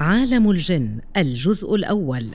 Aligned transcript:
عالم 0.00 0.50
الجن 0.50 1.00
الجزء 1.16 1.74
الأول. 1.74 2.26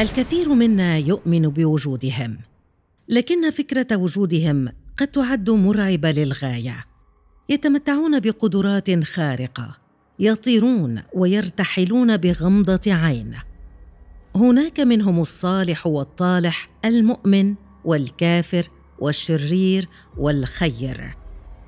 الكثير 0.00 0.54
منا 0.54 0.98
يؤمن 0.98 1.48
بوجودهم 1.48 2.38
لكن 3.08 3.50
فكرة 3.50 3.96
وجودهم 3.96 4.68
قد 4.96 5.06
تعد 5.06 5.50
مرعبة 5.50 6.10
للغاية. 6.10 6.84
يتمتعون 7.48 8.20
بقدرات 8.20 9.04
خارقة 9.04 9.76
يطيرون 10.18 11.02
ويرتحلون 11.14 12.16
بغمضة 12.16 12.92
عين. 12.92 13.34
هناك 14.36 14.80
منهم 14.80 15.20
الصالح 15.20 15.86
والطالح 15.86 16.66
المؤمن 16.84 17.54
والكافر 17.84 18.70
والشرير 18.98 19.88
والخير. 20.16 21.16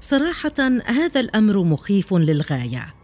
صراحة 0.00 0.80
هذا 0.86 1.20
الأمر 1.20 1.62
مخيف 1.62 2.14
للغاية. 2.14 3.03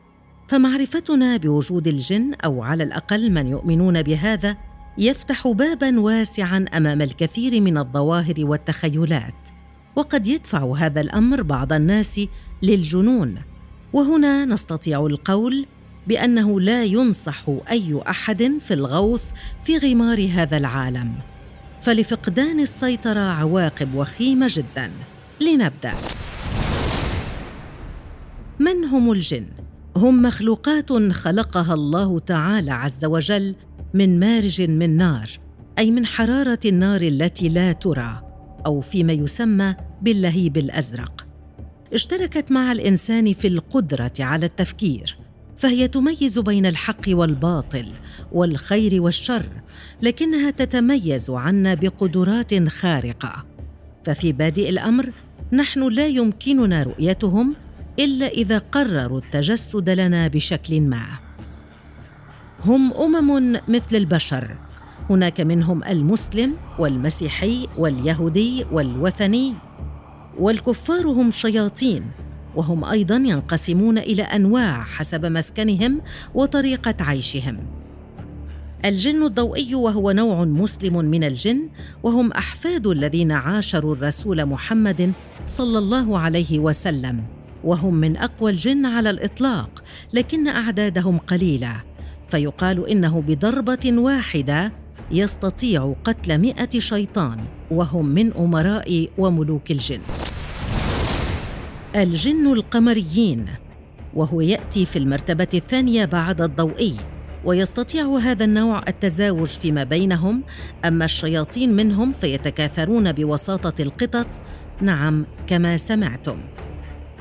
فمعرفتنا 0.51 1.37
بوجود 1.37 1.89
الجن 1.89 2.35
أو 2.45 2.63
على 2.63 2.85
الأقل 2.85 3.33
من 3.33 3.47
يؤمنون 3.47 4.03
بهذا 4.03 4.57
يفتح 4.99 5.49
بابا 5.49 6.01
واسعا 6.01 6.65
أمام 6.75 7.03
الكثير 7.03 7.61
من 7.61 7.79
الظواهر 7.79 8.35
والتخيلات 8.39 9.49
وقد 9.97 10.27
يدفع 10.27 10.75
هذا 10.77 11.01
الأمر 11.01 11.43
بعض 11.43 11.73
الناس 11.73 12.21
للجنون. 12.63 13.35
وهنا 13.93 14.45
نستطيع 14.45 15.07
القول 15.07 15.67
بأنه 16.07 16.61
لا 16.61 16.85
ينصح 16.85 17.45
أي 17.71 18.01
أحد 18.09 18.53
في 18.61 18.75
الغوص 18.75 19.33
في 19.65 19.79
غمار 19.79 20.29
هذا 20.35 20.57
العالم. 20.57 21.15
فلفقدان 21.83 22.61
السيطرة 22.61 23.21
عواقب 23.21 23.95
وخيمة 23.95 24.47
جدا. 24.51 24.91
لنبدأ. 25.41 25.95
من 28.59 28.85
هم 28.85 29.13
الجن؟ 29.13 29.47
هم 29.97 30.23
مخلوقات 30.23 30.93
خلقها 30.93 31.75
الله 31.75 32.19
تعالى 32.19 32.71
عز 32.71 33.05
وجل 33.05 33.55
من 33.95 34.21
مارج 34.21 34.63
من 34.63 34.97
نار 34.97 35.31
أي 35.79 35.91
من 35.91 36.07
حرارة 36.07 36.59
النار 36.65 37.03
التي 37.03 37.49
لا 37.49 37.73
ترى 37.73 38.23
أو 38.67 38.81
فيما 38.81 39.13
يسمى 39.13 39.75
باللهيب 40.03 40.57
الأزرق. 40.57 41.27
اشتركت 41.93 42.53
مع 42.53 42.73
الإنسان 42.73 43.33
في 43.33 43.49
القدرة 43.49 44.13
على 44.21 44.47
التفكير 44.47 45.17
فهي 45.59 45.89
تميز 45.89 46.39
بين 46.39 46.67
الحق 46.67 47.09
والباطل 47.09 47.87
والخير 48.33 49.03
والشر 49.03 49.47
لكنها 50.03 50.51
تتميز 50.51 51.31
عنا 51.31 51.75
بقدرات 51.75 52.69
خارقة. 52.69 53.45
ففي 54.05 54.33
بادئ 54.33 54.69
الأمر 54.69 55.13
نحن 55.53 55.89
لا 55.89 56.07
يمكننا 56.07 56.83
رؤيتهم 56.83 57.55
إلا 57.99 58.27
إذا 58.27 58.59
قرروا 58.59 59.19
التجسد 59.19 59.91
لنا 59.91 60.29
بشكل 60.29 60.81
ما. 60.81 61.07
هم 62.65 62.93
أمم 62.93 63.61
مثل 63.69 63.97
البشر. 63.97 64.57
هناك 65.11 65.41
منهم 65.41 65.85
المسلم 65.85 66.57
والمسيحي 66.79 67.67
واليهودي 67.79 68.65
والوثني 68.73 69.55
والكفار 70.39 71.07
هم 71.07 71.31
شياطين 71.31 72.11
وهم 72.57 72.85
أيضا 72.85 73.17
ينقسمون 73.17 73.99
إلى 73.99 74.23
أنواع 74.23 74.83
حسب 74.85 75.27
مسكنهم 75.27 76.01
وطريقة 76.35 76.95
عيشهم. 77.01 77.59
الجن 78.85 79.23
الضوئي 79.23 79.75
وهو 79.75 80.11
نوع 80.11 80.45
مسلم 80.45 81.05
من 81.05 81.25
الجن 81.25 81.69
وهم 82.03 82.33
أحفاد 82.33 82.87
الذين 82.87 83.33
عاشروا 83.33 83.95
الرسول 83.95 84.47
محمد 84.47 85.13
صلى 85.47 85.79
الله 85.79 86.19
عليه 86.19 86.59
وسلم. 86.59 87.40
وهم 87.65 87.95
من 87.95 88.17
أقوى 88.17 88.51
الجن 88.51 88.87
على 88.87 89.11
الإطلاق 89.11 89.85
لكن 90.13 90.49
أعدادهم 90.49 91.19
قليلة. 91.19 91.83
فيقال 92.31 92.89
إنه 92.89 93.21
بضربة 93.21 93.93
واحدة 93.99 94.73
يستطيع 95.11 95.95
قتل 96.05 96.39
مئة 96.39 96.79
شيطان 96.79 97.45
وهم 97.71 98.07
من 98.07 98.33
أمراء 98.33 99.09
وملوك 99.19 99.71
الجن. 99.71 100.01
الجن 101.97 102.53
القمريين 102.53 103.45
وهو 104.15 104.41
يأتي 104.41 104.87
في 104.87 104.99
المرتبة 104.99 105.49
الثانية 105.55 106.05
بعد 106.05 106.41
الضوئي 106.41 106.95
ويستطيع 107.45 108.17
هذا 108.17 108.45
النوع 108.45 108.83
التزاوج 108.89 109.47
فيما 109.47 109.85
بينهم 109.85 110.43
أما 110.85 111.05
الشياطين 111.05 111.77
منهم 111.77 112.13
فيتكاثرون 112.13 113.13
بوساطة 113.13 113.83
القطط. 113.83 114.27
نعم 114.81 115.27
كما 115.47 115.77
سمعتم. 115.77 116.39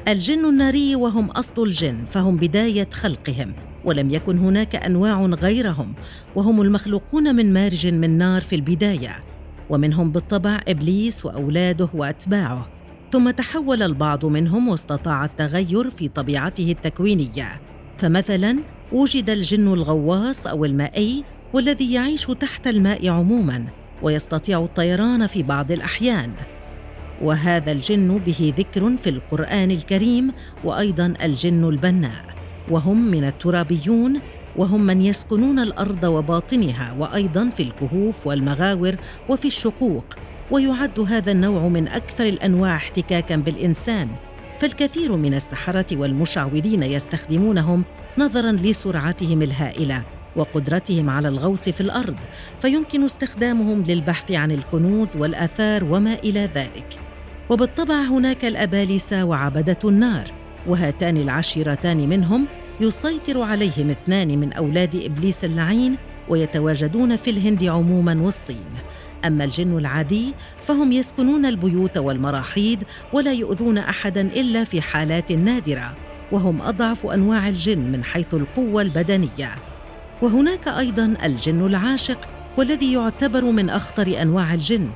الجن 0.08 0.46
الناري 0.46 0.96
وهم 0.96 1.32
أصل 1.32 1.64
الجن 1.64 2.06
فهم 2.06 2.36
بداية 2.36 2.90
خلقهم 2.94 3.54
ولم 3.86 4.10
يكن 4.10 4.38
هناك 4.38 4.76
أنواع 4.76 5.26
غيرهم 5.26 5.96
وهم 6.36 6.62
المخلوقون 6.62 7.36
من 7.36 7.54
مارج 7.54 7.88
من 7.88 8.18
نار 8.18 8.42
في 8.42 8.56
البداية 8.56 9.24
ومنهم 9.70 10.12
بالطبع 10.12 10.60
إبليس 10.68 11.26
وأولاده 11.26 11.90
وأتباعه. 11.94 12.68
ثم 13.12 13.30
تحول 13.30 13.84
البعض 13.84 14.26
منهم 14.26 14.68
واستطاع 14.68 15.26
التغير 15.26 15.90
في 15.90 16.08
طبيعته 16.08 16.72
التكوينية. 16.72 17.62
فمثلا 17.98 18.60
وجد 18.92 19.30
الجن 19.30 19.68
الغواص 19.68 20.48
أو 20.48 20.66
المائي 20.66 21.24
والذي 21.54 21.94
يعيش 21.94 22.26
تحت 22.26 22.68
الماء 22.68 23.10
عموما 23.10 23.66
ويستطيع 24.02 24.60
الطيران 24.60 25.28
في 25.28 25.44
بعض 25.44 25.72
الأحيان. 25.72 26.32
وهذا 27.22 27.72
الجن 27.72 28.18
به 28.18 28.54
ذكر 28.58 28.98
في 28.98 29.10
القرآن 29.10 29.72
الكريم 29.72 30.32
وأيضا 30.64 31.14
الجن 31.24 31.64
البناء. 31.70 32.26
وهم 32.70 33.12
من 33.12 33.24
الترابيون 33.24 34.20
وهم 34.56 34.86
من 34.86 35.02
يسكنون 35.02 35.60
الأرض 35.60 36.04
وباطنها 36.04 36.96
وأيضا 37.00 37.50
في 37.50 37.64
الكهوف 37.64 38.28
والمغاور 38.28 38.96
وفي 39.30 39.46
الشقوق. 39.46 40.06
ويعد 40.52 41.00
هذا 41.00 41.32
النوع 41.32 41.68
من 41.68 41.88
أكثر 41.88 42.26
الأنواع 42.26 42.76
احتكاكا 42.76 43.36
بالإنسان. 43.36 44.08
فالكثير 44.60 45.16
من 45.16 45.34
السحرة 45.34 45.86
والمشعوذين 45.92 46.84
يستخدمونهم 46.84 47.86
نظرا 48.18 48.52
لسرعتهم 48.52 49.42
الهائلة 49.42 50.06
وقدرتهم 50.36 51.10
على 51.10 51.28
الغوص 51.28 51.70
في 51.70 51.82
الأرض 51.82 52.18
فيمكن 52.62 53.04
استخدامهم 53.04 53.84
للبحث 53.84 54.32
عن 54.32 54.52
الكنوز 54.52 55.18
والآثار 55.18 55.84
وما 55.84 56.14
إلى 56.14 56.40
ذلك. 56.40 57.09
وبالطبع 57.50 58.02
هناك 58.02 58.46
الابالسه 58.46 59.24
وعبدة 59.24 59.78
النار 59.86 60.32
وهاتان 60.68 61.18
العشيرتان 61.18 62.10
منهم 62.10 62.48
يسيطر 62.82 63.42
عليهم 63.42 63.90
اثنان 63.90 64.40
من 64.40 64.54
أولاد 64.54 64.96
إبليس 64.96 65.46
اللعين 65.46 65.98
ويتواجدون 66.30 67.16
في 67.16 67.30
الهند 67.30 67.64
عموما 67.64 68.22
والصين. 68.22 68.66
أما 69.26 69.44
الجن 69.44 69.78
العادي 69.78 70.34
فهم 70.64 70.92
يسكنون 70.92 71.46
البيوت 71.46 71.98
والمراحيض 71.98 72.84
ولا 73.14 73.34
يؤذون 73.34 73.78
احدا 73.78 74.22
إلا 74.22 74.64
في 74.64 74.82
حالات 74.82 75.32
نادرة 75.32 75.98
وهم 76.32 76.62
أضعف 76.62 77.06
أنواع 77.06 77.50
الجن 77.50 77.80
من 77.80 78.04
حيث 78.04 78.34
القوة 78.34 78.82
البدنية. 78.82 79.56
وهناك 80.22 80.68
أيضا 80.68 81.16
الجن 81.24 81.66
العاشق 81.66 82.30
والذي 82.58 82.94
يعتبر 82.94 83.46
من 83.46 83.70
أخطر 83.70 84.22
أنواع 84.22 84.54
الجن 84.54 84.90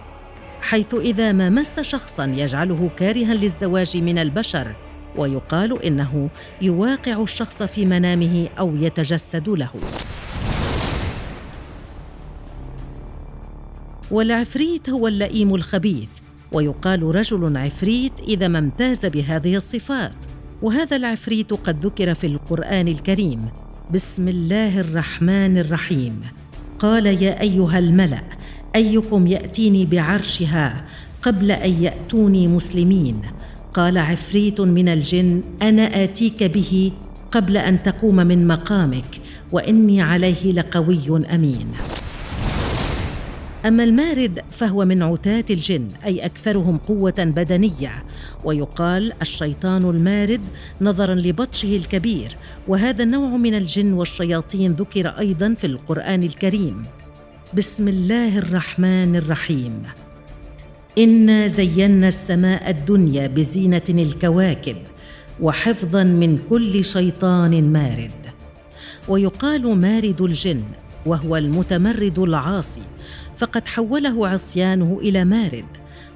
حيث 0.63 0.93
إذا 0.93 1.31
ما 1.31 1.49
مس 1.49 1.79
شخصا 1.79 2.25
يجعله 2.25 2.89
كارها 2.97 3.33
للزواج 3.33 3.97
من 3.97 4.17
البشر 4.17 4.75
ويقال 5.17 5.83
إنه 5.83 6.29
يواقع 6.61 7.21
الشخص 7.21 7.63
في 7.63 7.85
منامه 7.85 8.47
أو 8.59 8.75
يتجسد 8.75 9.49
له. 9.49 9.69
والعفريت 14.11 14.89
هو 14.89 15.07
اللئيم 15.07 15.55
الخبيث 15.55 16.09
ويقال 16.51 17.03
رجل 17.15 17.57
عفريت 17.57 18.19
إذا 18.19 18.47
ما 18.47 18.59
امتاز 18.59 19.05
بهذه 19.05 19.55
الصفات. 19.55 20.25
وهذا 20.61 20.95
العفريت 20.95 21.53
قد 21.53 21.85
ذكر 21.85 22.13
في 22.13 22.27
القرآن 22.27 22.87
الكريم 22.87 23.49
بسم 23.91 24.27
الله 24.27 24.79
الرحمن 24.79 25.57
الرحيم 25.57 26.21
قال 26.79 27.05
يا 27.05 27.41
أيها 27.41 27.79
الملأ 27.79 28.23
أيكم 28.75 29.27
يأتيني 29.27 29.85
بعرشها 29.85 30.85
قبل 31.21 31.51
أن 31.51 31.83
يأتوني 31.83 32.47
مسلمين؟ 32.47 33.21
قال 33.73 33.97
عفريت 33.97 34.61
من 34.61 34.89
الجن 34.89 35.41
أنا 35.61 36.03
آتيك 36.03 36.43
به 36.43 36.91
قبل 37.31 37.57
أن 37.57 37.83
تقوم 37.83 38.15
من 38.15 38.47
مقامك 38.47 39.21
وإني 39.51 40.01
عليه 40.01 40.51
لقوي 40.51 41.25
أمين. 41.33 41.67
أما 43.65 43.83
المارد 43.83 44.39
فهو 44.51 44.85
من 44.85 45.03
عتاة 45.03 45.45
الجن 45.49 45.87
أي 46.05 46.25
أكثرهم 46.25 46.77
قوة 46.77 47.15
بدنية 47.17 48.03
ويقال 48.43 49.13
الشيطان 49.21 49.89
المارد 49.89 50.41
نظرا 50.81 51.15
لبطشه 51.15 51.75
الكبير 51.75 52.37
وهذا 52.67 53.03
النوع 53.03 53.29
من 53.29 53.53
الجن 53.53 53.93
والشياطين 53.93 54.71
ذكر 54.71 55.07
أيضا 55.07 55.55
في 55.59 55.67
القرآن 55.67 56.23
الكريم. 56.23 56.85
بسم 57.57 57.87
الله 57.87 58.37
الرحمن 58.37 59.15
الرحيم. 59.15 59.83
إنا 60.97 61.47
زينا 61.47 62.07
السماء 62.07 62.69
الدنيا 62.69 63.27
بزينة 63.27 63.81
الكواكب 63.89 64.77
وحفظا 65.41 66.03
من 66.03 66.37
كل 66.49 66.85
شيطان 66.85 67.73
مارد. 67.73 68.25
ويقال 69.07 69.77
مارد 69.77 70.21
الجن 70.21 70.63
وهو 71.05 71.37
المتمرد 71.37 72.19
العاصي 72.19 72.81
فقد 73.37 73.67
حوله 73.67 74.27
عصيانه 74.27 74.99
إلى 75.01 75.25
مارد. 75.25 75.65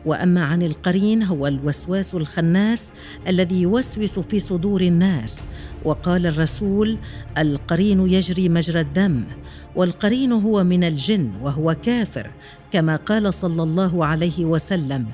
وأما 0.07 0.45
عن 0.45 0.63
القرين 0.63 1.23
هو 1.23 1.47
الوسواس 1.47 2.15
الخناس 2.15 2.91
الذي 3.27 3.61
يوسوس 3.61 4.19
في 4.19 4.39
صدور 4.39 4.81
الناس. 4.81 5.47
وقال 5.85 6.27
الرسول 6.27 6.97
القرين 7.37 7.99
يجري 8.07 8.49
مجرى 8.49 8.81
الدم 8.81 9.23
والقرين 9.75 10.31
هو 10.31 10.63
من 10.63 10.83
الجن 10.83 11.29
وهو 11.41 11.75
كافر 11.83 12.31
كما 12.71 12.95
قال 12.95 13.33
صلى 13.33 13.63
الله 13.63 14.05
عليه 14.05 14.45
وسلم. 14.45 15.05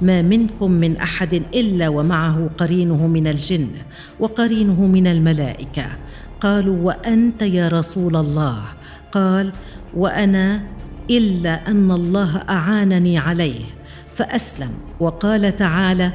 ما 0.00 0.22
منكم 0.22 0.70
من 0.70 0.96
أحد 0.96 1.34
إلا 1.54 1.88
ومعه 1.88 2.50
قرينه 2.58 3.06
من 3.06 3.26
الجن 3.26 3.68
وقرينه 4.20 4.86
من 4.86 5.06
الملائكة. 5.06 5.86
قالوا 6.40 6.78
وأنت 6.86 7.42
يا 7.42 7.68
رسول 7.68 8.16
الله. 8.16 8.64
قال 9.12 9.52
وأنا 9.96 10.62
إلا 11.10 11.70
أن 11.70 11.90
الله 11.90 12.36
أعانني 12.36 13.18
عليه. 13.18 13.64
فأسلم. 14.14 14.72
وقال 15.00 15.56
تعالى 15.56 16.12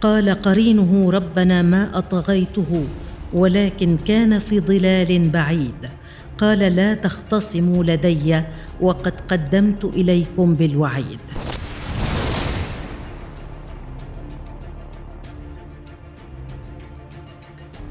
قال 0.00 0.30
قرينه 0.30 1.10
ربنا 1.10 1.62
ما 1.62 1.98
أطغيته 1.98 2.84
ولكن 3.32 3.96
كان 3.96 4.38
في 4.38 4.60
ضلال 4.60 5.30
بعيد. 5.30 5.90
قال 6.38 6.58
لا 6.58 6.94
تختصموا 6.94 7.84
لدي 7.84 8.42
وقد 8.80 9.20
قدمت 9.20 9.84
إليكم 9.84 10.54
بالوعيد. 10.54 11.20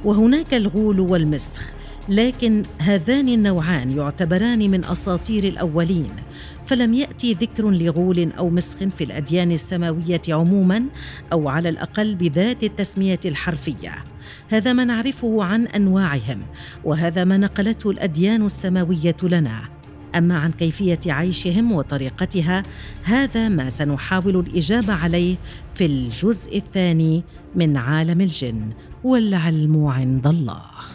وهناك 0.06 0.54
الغول 0.54 1.00
والمسخ. 1.00 1.63
لكن 2.10 2.64
هذان 2.80 3.30
النوعان 3.30 3.92
يعتبران 3.92 4.72
من 4.72 4.86
أساطير 4.86 5.44
الأولين 5.44 6.10
فلم 6.66 6.94
يأتي 6.94 7.34
ذكر 7.34 7.70
لغول 7.70 8.32
أو 8.38 8.50
مسخ 8.50 8.78
في 8.78 9.04
الأديان 9.04 9.52
السماوية 9.52 10.22
عموما 10.30 10.84
أو 11.34 11.50
على 11.50 11.70
الأقل 11.70 12.16
بذات 12.16 12.64
التسمية 12.64 13.20
الحرفية. 13.26 14.04
هذا 14.50 14.74
ما 14.74 14.84
نعرفه 14.84 15.44
عن 15.44 15.68
أنواعهم 15.68 16.42
وهذا 16.84 17.24
ما 17.24 17.38
نقلته 17.38 17.90
الأديان 17.90 18.46
السماوية 18.46 19.18
لنا. 19.24 19.62
أما 20.16 20.38
عن 20.38 20.52
كيفية 20.52 21.00
عيشهم 21.08 21.72
وطريقتها 21.72 22.64
هذا 23.04 23.50
ما 23.50 23.70
سنحاول 23.70 24.40
الإجابة 24.40 24.94
عليه 24.94 25.36
في 25.76 25.86
الجزء 25.86 26.58
الثاني 26.58 27.24
من 27.56 27.78
عالم 27.78 28.22
الجن 28.22 28.70
والعلم 29.04 29.86
عند 29.86 30.28
الله. 30.28 30.93